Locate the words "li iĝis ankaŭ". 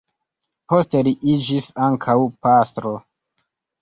1.07-2.17